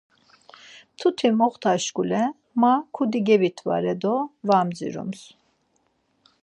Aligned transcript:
Mtuti 0.93 1.27
moxta 1.39 1.71
şkule 1.83 2.23
ma 2.61 2.73
kudi 2.95 3.19
gebitvare 3.27 3.93
do 4.01 4.15
var 4.47 4.63
mdziroms. 4.67 5.21